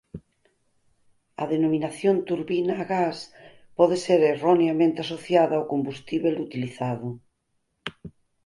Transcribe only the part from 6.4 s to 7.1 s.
utilizado.